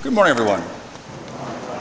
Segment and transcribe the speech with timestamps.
[0.00, 0.62] Good morning, everyone.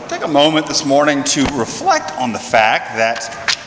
[0.08, 3.60] Take a moment this morning to reflect on the fact that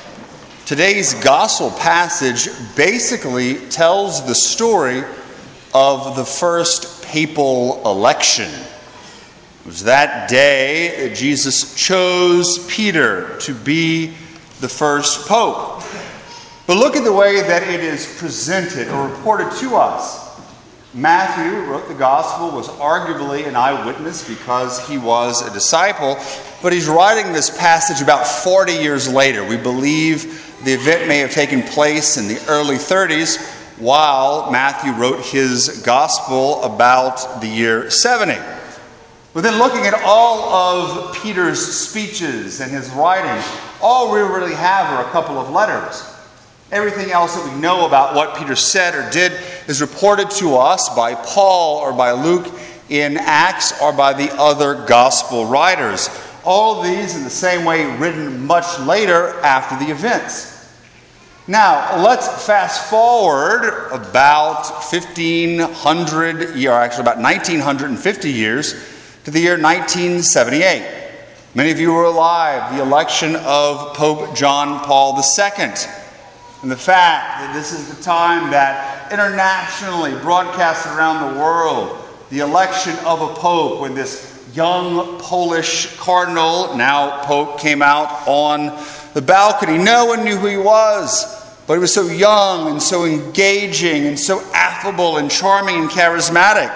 [0.66, 5.04] today's gospel passage basically tells the story
[5.72, 8.50] of the first papal election.
[8.50, 14.08] It was that day that Jesus chose Peter to be
[14.60, 15.84] the first pope.
[16.66, 20.29] But look at the way that it is presented or reported to us.
[20.92, 26.18] Matthew wrote the gospel, was arguably an eyewitness because he was a disciple,
[26.62, 29.46] but he's writing this passage about 40 years later.
[29.46, 33.40] We believe the event may have taken place in the early 30s
[33.78, 38.36] while Matthew wrote his gospel about the year 70.
[39.32, 43.44] But then looking at all of Peter's speeches and his writings,
[43.80, 46.04] all we really have are a couple of letters.
[46.72, 49.32] Everything else that we know about what Peter said or did
[49.70, 52.52] is reported to us by Paul or by Luke
[52.88, 56.10] in Acts or by the other gospel writers.
[56.44, 60.68] All these, in the same way, written much later after the events.
[61.46, 68.74] Now, let's fast forward about 1500, or actually about 1950 years,
[69.22, 70.82] to the year 1978.
[71.54, 75.99] Many of you were alive, the election of Pope John Paul II.
[76.62, 81.96] And the fact that this is the time that internationally broadcasted around the world
[82.30, 88.66] the election of a pope when this young Polish cardinal, now pope, came out on
[89.14, 89.78] the balcony.
[89.78, 91.24] No one knew who he was,
[91.66, 96.70] but he was so young and so engaging and so affable and charming and charismatic.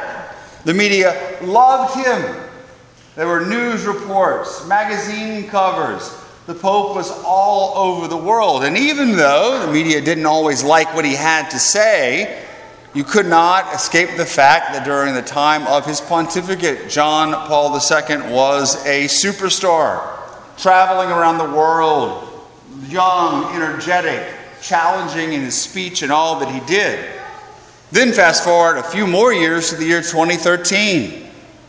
[0.64, 2.42] The media loved him.
[3.14, 8.64] There were news reports, magazine covers the Pope was all over the world.
[8.64, 12.44] And even though the media didn't always like what he had to say,
[12.92, 17.72] you could not escape the fact that during the time of his pontificate, John Paul
[17.72, 20.18] II was a superstar,
[20.58, 22.28] traveling around the world,
[22.88, 24.22] young, energetic,
[24.60, 27.10] challenging in his speech and all that he did.
[27.90, 31.23] Then, fast forward a few more years to the year 2013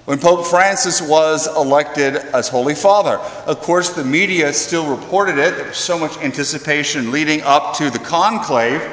[0.05, 3.17] when Pope Francis was elected as Holy Father.
[3.47, 5.57] Of course, the media still reported it.
[5.57, 8.83] There was so much anticipation leading up to the conclave.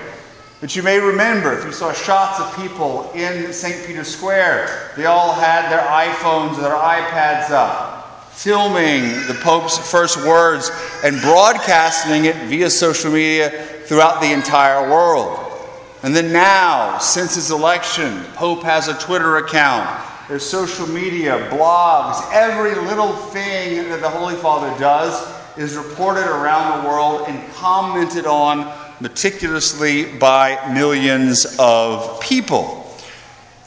[0.62, 3.86] But you may remember, if you saw shots of people in St.
[3.86, 10.16] Peter's Square, they all had their iPhones or their iPads up, filming the Pope's first
[10.24, 10.70] words
[11.04, 13.50] and broadcasting it via social media
[13.84, 15.38] throughout the entire world.
[16.04, 22.26] And then now, since his election, Pope has a Twitter account there's social media, blogs,
[22.32, 28.25] every little thing that the Holy Father does is reported around the world and commented
[28.25, 32.97] on meticulously by millions of people.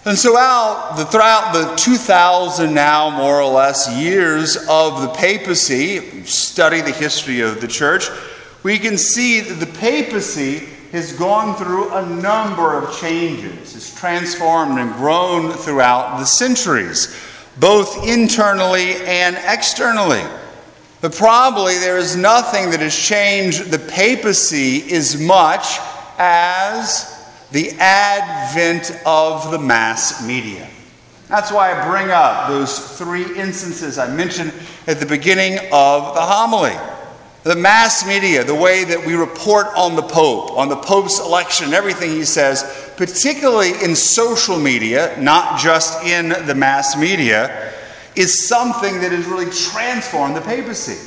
[0.05, 6.23] And so, out the, throughout the 2,000 now, more or less, years of the papacy,
[6.23, 8.09] study the history of the church,
[8.63, 14.79] we can see that the papacy has gone through a number of changes, has transformed
[14.79, 17.13] and grown throughout the centuries,
[17.59, 20.23] both internally and externally.
[21.01, 25.79] But probably there is nothing that has changed the papacy as much
[26.17, 27.11] as
[27.51, 30.67] the advent of the mass media.
[31.27, 34.53] That's why I bring up those three instances I mentioned
[34.87, 36.75] at the beginning of the homily
[37.45, 41.75] the mass media, the way that we report on the Pope, on the Pope's election,
[41.75, 47.71] everything he says, particularly in social media, not just in the mass media,
[48.15, 50.97] is something that has really transformed the papacy.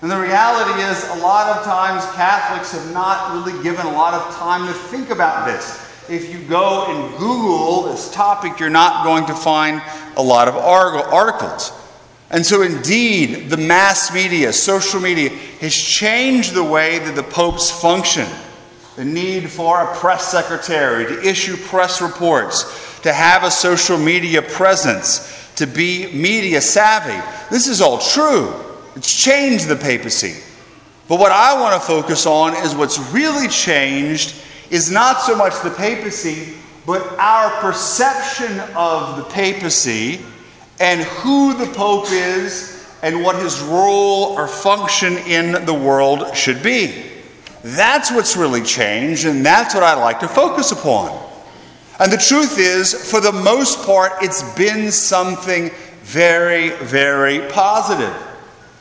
[0.00, 4.14] And the reality is, a lot of times Catholics have not really given a lot
[4.14, 5.84] of time to think about this.
[6.08, 9.82] If you go and Google this topic, you're not going to find
[10.16, 11.72] a lot of articles.
[12.30, 15.30] And so, indeed, the mass media, social media,
[15.60, 18.26] has changed the way that the popes function.
[18.96, 24.42] The need for a press secretary to issue press reports, to have a social media
[24.42, 27.18] presence, to be media savvy.
[27.50, 28.52] This is all true.
[28.94, 30.42] It's changed the papacy.
[31.08, 34.34] But what I want to focus on is what's really changed
[34.70, 36.54] is not so much the papacy,
[36.84, 40.20] but our perception of the papacy
[40.80, 46.62] and who the Pope is and what his role or function in the world should
[46.62, 47.04] be.
[47.62, 51.26] That's what's really changed, and that's what I'd like to focus upon.
[52.00, 55.70] And the truth is, for the most part, it's been something
[56.02, 58.14] very, very positive.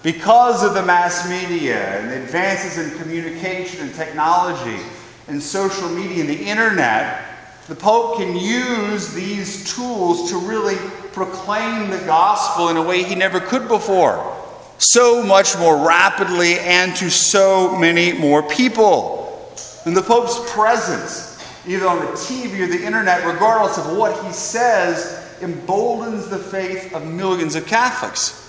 [0.03, 4.79] Because of the mass media and the advances in communication and technology
[5.27, 7.23] and social media and the internet,
[7.67, 10.77] the Pope can use these tools to really
[11.17, 14.35] proclaim the gospel in a way he never could before.
[14.77, 19.51] So much more rapidly and to so many more people.
[19.85, 24.31] And the Pope's presence, either on the TV or the internet, regardless of what he
[24.31, 28.43] says, emboldens the faith of millions of Catholics.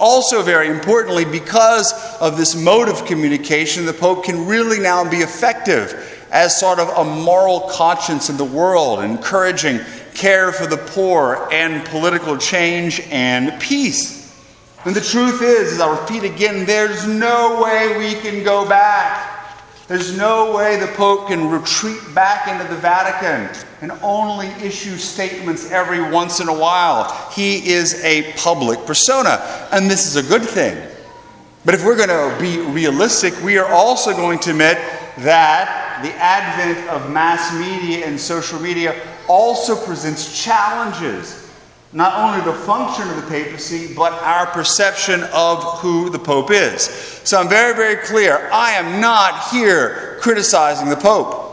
[0.00, 5.18] Also, very importantly, because of this mode of communication, the Pope can really now be
[5.18, 9.80] effective as sort of a moral conscience in the world, encouraging
[10.18, 14.18] care for the poor and political change and peace.
[14.84, 19.36] And the truth is, as I repeat again, there's no way we can go back.
[19.86, 23.48] There's no way the Pope can retreat back into the Vatican
[23.80, 27.30] and only issue statements every once in a while.
[27.30, 30.76] He is a public persona, and this is a good thing.
[31.64, 34.78] But if we're going to be realistic, we are also going to admit
[35.18, 38.94] that the advent of mass media and social media
[39.28, 41.48] also presents challenges
[41.92, 46.82] not only the function of the papacy, but our perception of who the Pope is.
[47.24, 48.48] So I'm very, very clear.
[48.52, 51.46] I am not here criticizing the Pope.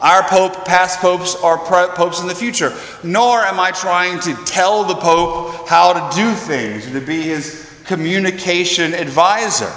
[0.00, 2.76] Our Pope, past popes, are popes in the future.
[3.02, 7.22] Nor am I trying to tell the Pope how to do things or to be
[7.22, 9.72] his communication advisor.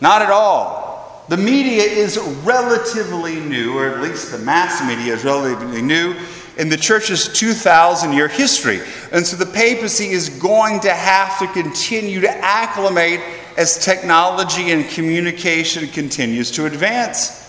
[0.00, 1.24] Not at all.
[1.28, 6.14] The media is relatively new, or at least the mass media is relatively new
[6.56, 8.80] in the church's 2,000 year history.
[9.12, 13.20] And so the papacy is going to have to continue to acclimate
[13.56, 17.42] as technology and communication continues to advance.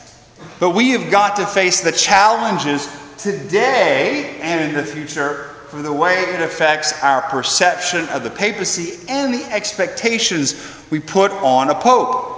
[0.60, 2.88] But we have got to face the challenges
[3.18, 9.00] today and in the future for the way it affects our perception of the papacy
[9.10, 10.56] and the expectations
[10.90, 12.37] we put on a pope.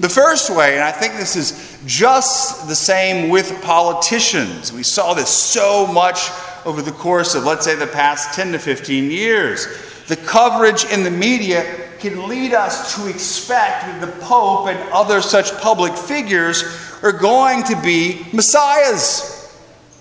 [0.00, 5.14] The first way, and I think this is just the same with politicians, we saw
[5.14, 6.30] this so much
[6.64, 9.68] over the course of, let's say, the past 10 to 15 years.
[10.08, 15.20] The coverage in the media can lead us to expect that the Pope and other
[15.20, 16.64] such public figures
[17.02, 19.30] are going to be messiahs.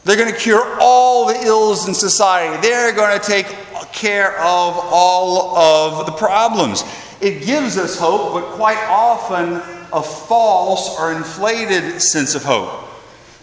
[0.06, 2.60] They're going to cure all the ills in society.
[2.68, 3.46] They're going to take
[3.94, 6.84] care of all of the problems.
[7.22, 9.62] It gives us hope, but quite often
[9.94, 12.88] a false or inflated sense of hope,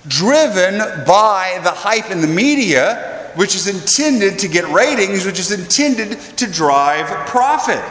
[0.07, 5.53] driven by the hype in the media, which is intended to get ratings, which is
[5.53, 7.83] intended to drive profit.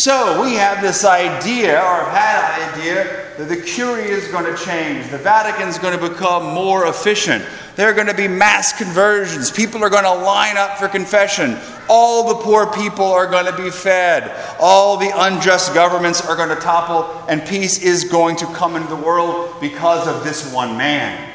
[0.00, 4.46] So we have this idea, or have had an idea, that the Curia is going
[4.46, 5.10] to change.
[5.10, 7.44] The Vatican is going to become more efficient.
[7.76, 9.50] There are going to be mass conversions.
[9.50, 11.58] People are going to line up for confession.
[11.86, 14.34] All the poor people are going to be fed.
[14.58, 18.88] All the unjust governments are going to topple, and peace is going to come into
[18.88, 21.30] the world because of this one man.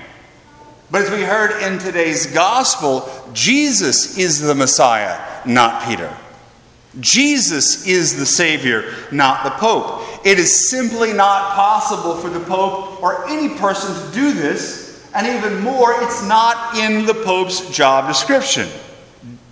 [0.90, 6.12] But as we heard in today's gospel, Jesus is the Messiah, not Peter.
[7.00, 10.04] Jesus is the Savior, not the Pope.
[10.26, 15.28] It is simply not possible for the Pope or any person to do this, and
[15.28, 18.68] even more, it's not in the Pope's job description.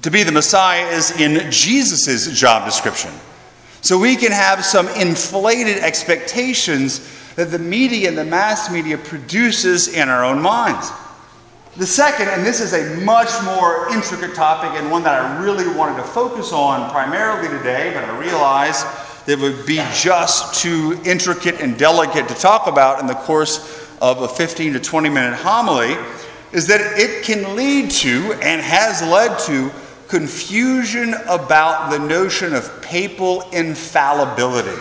[0.04, 3.12] To be the Messiah is in Jesus' job description.
[3.81, 7.00] So we can have some inflated expectations
[7.36, 10.89] that the media and the mass media produces in our own minds.
[11.75, 15.68] The second, and this is a much more intricate topic and one that I really
[15.75, 18.86] wanted to focus on primarily today, but I realized
[19.25, 24.22] that would be just too intricate and delicate to talk about in the course of
[24.22, 25.98] a 15 to 20 minute homily,
[26.51, 29.72] is that it can lead to and has led to
[30.08, 34.80] confusion about the notion of papal infallibility.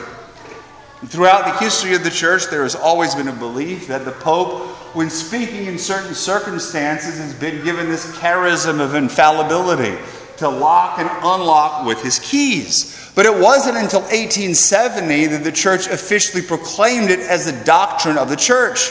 [1.07, 4.73] Throughout the history of the church, there has always been a belief that the Pope
[4.95, 9.97] when speaking in certain circumstances, has been given this charism of infallibility
[10.37, 13.11] to lock and unlock with his keys.
[13.15, 18.29] But it wasn't until 1870 that the church officially proclaimed it as the doctrine of
[18.29, 18.91] the church.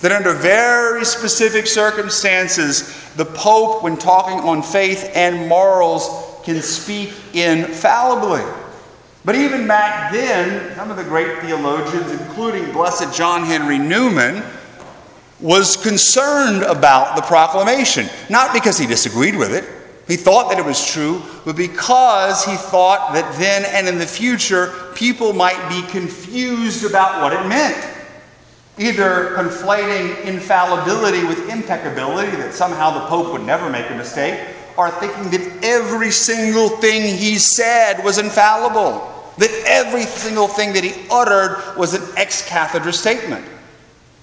[0.00, 7.12] That under very specific circumstances, the Pope, when talking on faith and morals, can speak
[7.32, 8.42] infallibly.
[9.24, 14.42] But even back then, some of the great theologians, including Blessed John Henry Newman,
[15.38, 19.64] was concerned about the proclamation, not because he disagreed with it.
[20.08, 24.06] He thought that it was true, but because he thought that then and in the
[24.06, 27.88] future people might be confused about what it meant.
[28.78, 34.40] Either conflating infallibility with impeccability, that somehow the Pope would never make a mistake,
[34.76, 40.84] or thinking that every single thing he said was infallible, that every single thing that
[40.84, 43.44] he uttered was an ex cathedra statement.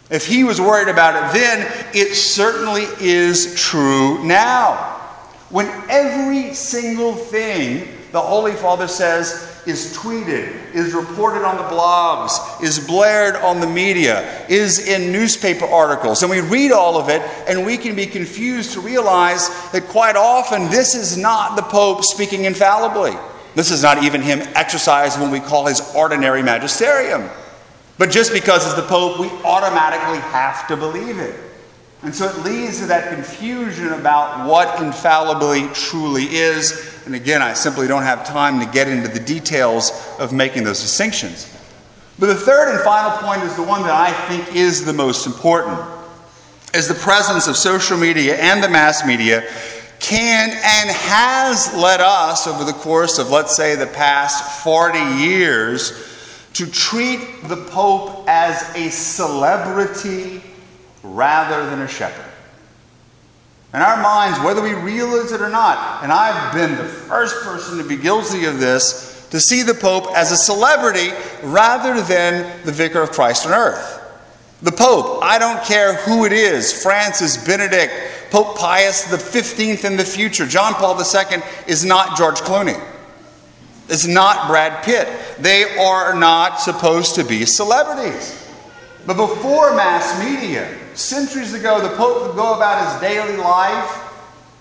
[0.10, 4.96] If he was worried about it then, it certainly is true now.
[5.50, 12.64] when every single thing the Holy Father says is tweeted, is reported on the blogs,
[12.64, 16.24] is blared on the media, is in newspaper articles.
[16.24, 20.16] And we read all of it, and we can be confused to realize that quite
[20.16, 23.16] often this is not the Pope speaking infallibly.
[23.56, 27.30] This is not even him exercising what we call his ordinary magisterium.
[27.98, 31.36] But just because it's the Pope, we automatically have to believe it.
[32.02, 37.04] And so it leads to that confusion about what infallibly truly is.
[37.06, 40.80] And again, I simply don't have time to get into the details of making those
[40.80, 41.54] distinctions.
[42.18, 45.26] But the third and final point is the one that I think is the most
[45.26, 45.78] important.
[46.74, 49.50] Is the presence of social media and the mass media
[50.00, 56.08] can and has led us over the course of, let's say, the past 40 years
[56.54, 60.42] to treat the Pope as a celebrity
[61.04, 62.26] rather than a shepherd.
[63.74, 67.78] In our minds, whether we realize it or not, and I've been the first person
[67.78, 71.12] to be guilty of this, to see the Pope as a celebrity
[71.44, 73.99] rather than the vicar of Christ on earth.
[74.62, 77.94] The Pope, I don't care who it is Francis, Benedict,
[78.30, 82.80] Pope Pius XV in the future, John Paul II is not George Clooney.
[83.88, 85.08] It's not Brad Pitt.
[85.40, 88.36] They are not supposed to be celebrities.
[89.08, 94.06] But before mass media, centuries ago, the Pope would go about his daily life.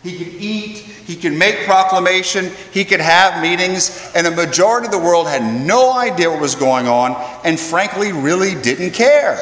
[0.05, 4.93] He could eat, he could make proclamation, he could have meetings, and a majority of
[4.93, 9.37] the world had no idea what was going on and frankly really didn't care.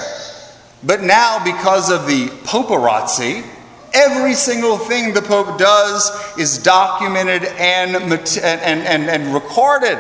[0.82, 3.44] But now, because of the paparazzi,
[3.92, 9.98] every single thing the Pope does is documented and, and, and, and recorded.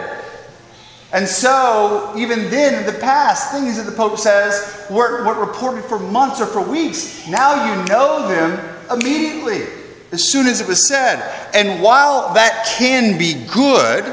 [1.12, 5.84] And so, even then, in the past, things that the Pope says weren't, weren't reported
[5.84, 7.26] for months or for weeks.
[7.28, 9.62] Now you know them immediately,
[10.12, 11.22] as soon as it was said.
[11.54, 14.04] And while that can be good,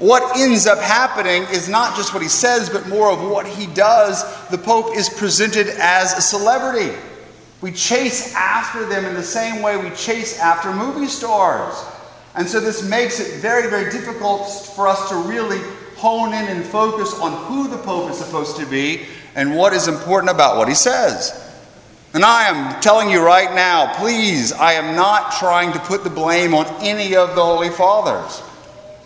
[0.00, 3.66] what ends up happening is not just what he says, but more of what he
[3.66, 4.24] does.
[4.48, 6.96] The Pope is presented as a celebrity.
[7.60, 11.74] We chase after them in the same way we chase after movie stars.
[12.34, 15.60] And so this makes it very, very difficult for us to really
[15.96, 19.02] hone in and focus on who the Pope is supposed to be
[19.34, 21.46] and what is important about what he says.
[22.14, 26.10] And I am telling you right now, please, I am not trying to put the
[26.10, 28.42] blame on any of the Holy Fathers.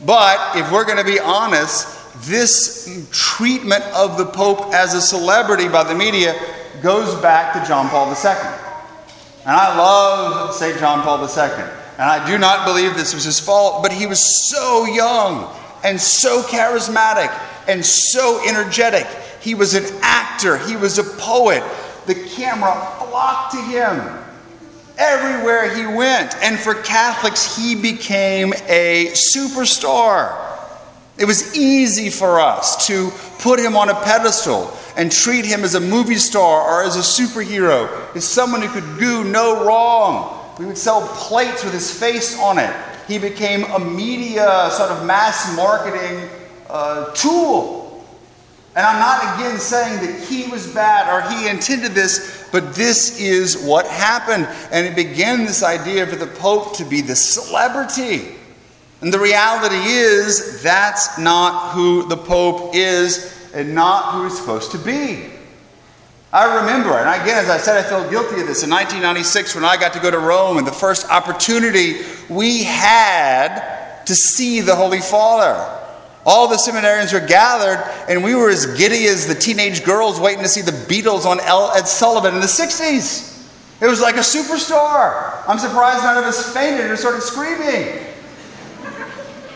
[0.05, 1.89] But if we're going to be honest,
[2.23, 6.35] this treatment of the Pope as a celebrity by the media
[6.83, 8.31] goes back to John Paul II.
[9.43, 10.79] And I love St.
[10.79, 11.65] John Paul II.
[11.99, 16.01] And I do not believe this was his fault, but he was so young and
[16.01, 17.31] so charismatic
[17.69, 19.07] and so energetic.
[19.41, 21.63] He was an actor, he was a poet.
[22.07, 24.24] The camera flocked to him
[24.99, 26.35] everywhere he went.
[26.43, 30.41] And for Catholics, he became a superstar.
[31.19, 35.75] It was easy for us to put him on a pedestal and treat him as
[35.75, 40.41] a movie star or as a superhero, as someone who could do no wrong.
[40.59, 42.75] We would sell plates with his face on it
[43.07, 46.29] he became a media sort of mass marketing
[46.71, 48.05] uh, tool.
[48.77, 53.19] And I'm not again saying that he was bad or he intended this, but this
[53.19, 54.47] is what happened.
[54.71, 58.37] And it began this idea for the Pope to be the celebrity.
[59.01, 64.71] And the reality is, that's not who the Pope is and not who he's supposed
[64.71, 65.31] to be.
[66.33, 68.63] I remember, and again, as I said, I felt guilty of this.
[68.63, 74.05] In 1996, when I got to go to Rome, and the first opportunity we had
[74.07, 75.84] to see the Holy Father.
[76.27, 80.43] All the seminarians were gathered, and we were as giddy as the teenage girls waiting
[80.43, 83.35] to see the Beatles on Ed Sullivan in the 60s.
[83.81, 85.43] It was like a superstar.
[85.47, 88.07] I'm surprised none of us fainted or started screaming.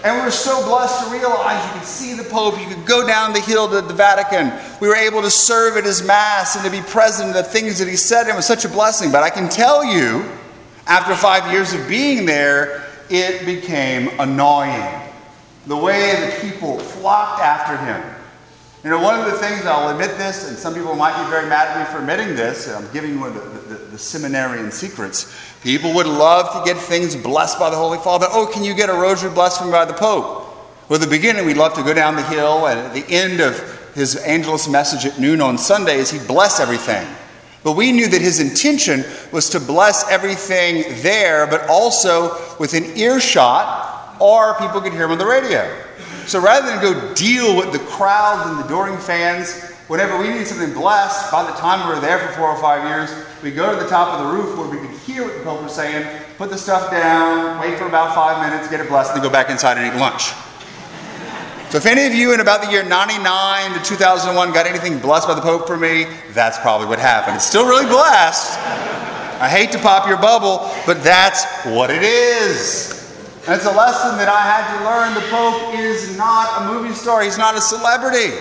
[0.05, 3.07] And we were so blessed to realize you could see the Pope, you could go
[3.07, 4.53] down the hill to the Vatican.
[4.81, 7.79] We were able to serve at his Mass and to be present in the things
[7.79, 8.29] that he said.
[8.29, 9.11] It was such a blessing.
[9.11, 10.25] But I can tell you,
[10.87, 15.08] after five years of being there, it became annoying.
[15.69, 18.03] The way that people flocked after him.
[18.83, 21.49] You know, one of the things, I'll admit this, and some people might be very
[21.49, 24.71] mad at me for admitting this, I'm giving you one of the, the, the seminarian
[24.71, 25.35] secrets.
[25.63, 28.27] People would love to get things blessed by the Holy Father.
[28.31, 30.47] Oh, can you get a rosary blessed from by the Pope?
[30.89, 33.41] Well, at the beginning, we'd love to go down the hill, and at the end
[33.41, 33.59] of
[33.95, 37.07] his Angelus message at noon on Sundays, he'd bless everything.
[37.65, 43.88] But we knew that his intention was to bless everything there, but also within earshot,
[44.21, 45.69] or people could hear him on the radio.
[46.27, 50.47] So rather than go deal with the crowds and the adoring fans, whenever we need
[50.47, 53.11] something blessed, by the time we were there for four or five years,
[53.43, 55.63] we go to the top of the roof where we could hear what the Pope
[55.63, 56.07] was saying,
[56.37, 59.33] put the stuff down, wait for about five minutes, get it blessed, and then go
[59.33, 60.33] back inside and eat lunch.
[61.71, 65.29] So if any of you in about the year 99 to 2001 got anything blessed
[65.29, 67.37] by the Pope for me, that's probably what happened.
[67.37, 68.59] It's still really blessed.
[69.41, 72.98] I hate to pop your bubble, but that's what it is.
[73.51, 75.15] It's a lesson that I had to learn.
[75.15, 78.37] The Pope is not a movie star, he's not a celebrity.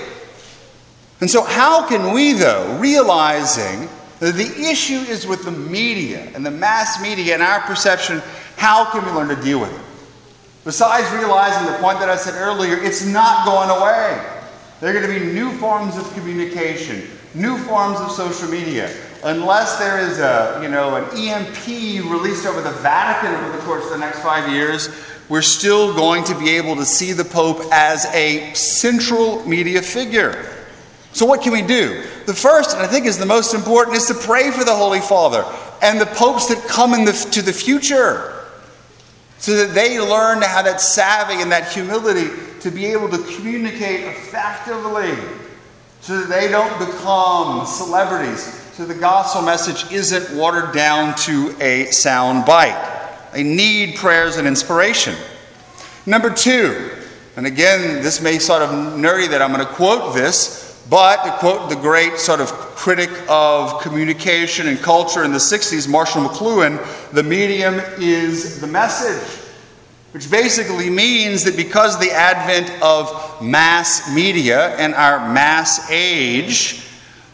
[1.21, 3.87] And so, how can we, though, realizing
[4.19, 8.21] that the issue is with the media and the mass media and our perception,
[8.57, 9.81] how can we learn to deal with it?
[10.65, 14.21] Besides realizing the point that I said earlier, it's not going away.
[14.81, 18.93] There are going to be new forms of communication, new forms of social media.
[19.23, 21.67] Unless there is a, you know, an EMP
[22.09, 24.89] released over the Vatican over the course of the next five years,
[25.29, 30.53] we're still going to be able to see the Pope as a central media figure.
[31.13, 32.03] So, what can we do?
[32.25, 34.99] The first, and I think is the most important, is to pray for the Holy
[34.99, 35.43] Father
[35.81, 38.45] and the popes that come into the, the future
[39.39, 42.29] so that they learn to have that savvy and that humility
[42.61, 45.13] to be able to communicate effectively
[46.01, 51.85] so that they don't become celebrities, so the gospel message isn't watered down to a
[51.85, 52.77] sound bite.
[53.33, 55.15] They need prayers and inspiration.
[56.05, 56.91] Number two,
[57.35, 61.31] and again, this may sort of nerdy that I'm going to quote this, but to
[61.39, 66.77] quote the great sort of critic of communication and culture in the 60s, Marshall McLuhan,
[67.11, 69.43] the medium is the message.
[70.11, 76.86] Which basically means that because the advent of mass media and our mass age,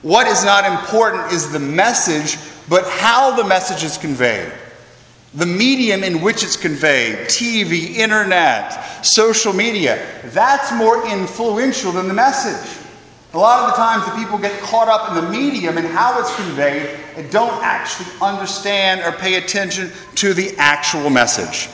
[0.03, 2.37] what is not important is the message,
[2.69, 4.51] but how the message is conveyed.
[5.33, 12.13] The medium in which it's conveyed, TV, internet, social media, that's more influential than the
[12.13, 12.85] message.
[13.33, 16.19] A lot of the times, the people get caught up in the medium and how
[16.19, 21.69] it's conveyed and don't actually understand or pay attention to the actual message.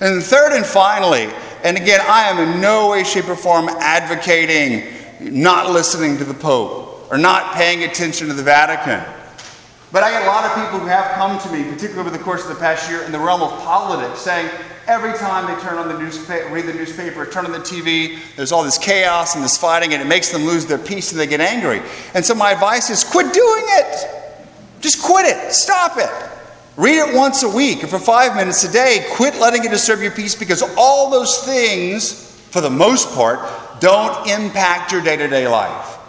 [0.00, 1.28] And third and finally,
[1.64, 4.84] and again, I am in no way, shape, or form advocating
[5.20, 9.04] not listening to the Pope or not paying attention to the Vatican.
[9.92, 12.24] But I get a lot of people who have come to me, particularly over the
[12.24, 14.50] course of the past year, in the realm of politics, saying,
[14.88, 18.50] Every time they turn on the newspaper, read the newspaper, turn on the TV, there's
[18.50, 21.26] all this chaos and this fighting, and it makes them lose their peace and they
[21.26, 21.82] get angry.
[22.14, 24.40] And so my advice is quit doing it.
[24.80, 25.52] Just quit it.
[25.52, 26.10] Stop it.
[26.76, 29.06] Read it once a week or for five minutes a day.
[29.12, 33.38] Quit letting it disturb your peace because all those things, for the most part,
[33.80, 36.01] don't impact your day to day life.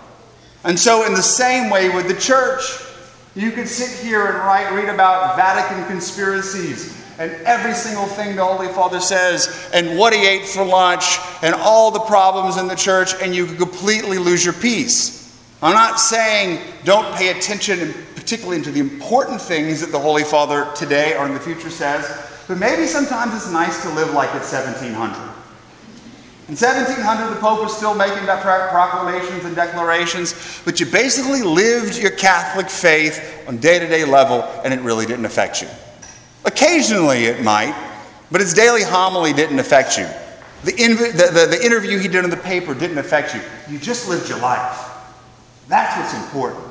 [0.63, 2.63] And so, in the same way with the church,
[3.36, 8.43] you can sit here and write, read about Vatican conspiracies and every single thing the
[8.43, 12.76] Holy Father says, and what he ate for lunch, and all the problems in the
[12.76, 15.19] church, and you could completely lose your peace.
[15.62, 20.67] I'm not saying don't pay attention, particularly to the important things that the Holy Father
[20.76, 22.06] today or in the future says,
[22.47, 25.33] but maybe sometimes it's nice to live like it's 1700.
[26.50, 32.12] In 1700, the Pope was still making proclamations and declarations, but you basically lived your
[32.12, 35.70] Catholic faith on day to day level, and it really didn't affect you.
[36.44, 37.74] Occasionally it might,
[38.30, 40.06] but his daily homily didn't affect you.
[40.66, 43.42] The, inv- the, the, the interview he did in the paper didn't affect you.
[43.70, 44.90] You just lived your life.
[45.70, 46.64] That's what's important.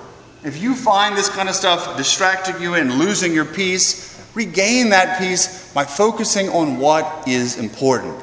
[0.44, 5.18] If you find this kind of stuff distracting you and losing your peace, regain that
[5.18, 8.22] peace by focusing on what is important.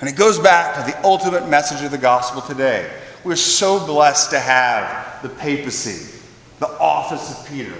[0.00, 2.90] And it goes back to the ultimate message of the gospel today.
[3.22, 6.20] We're so blessed to have the papacy,
[6.58, 7.74] the office of Peter,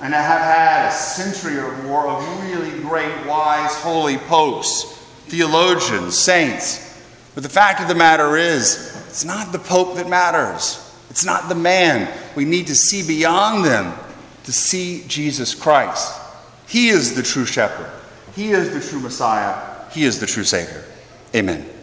[0.00, 4.84] and I have had a century or more of really great, wise, holy popes,
[5.26, 7.02] theologians, saints.
[7.34, 10.82] But the fact of the matter is, it's not the pope that matters.
[11.08, 12.12] It's not the man.
[12.34, 13.94] We need to see beyond them
[14.44, 16.20] to see Jesus Christ.
[16.68, 17.90] He is the true shepherd.
[18.34, 19.90] He is the true Messiah.
[19.90, 20.84] He is the true Savior.
[21.34, 21.75] Amen.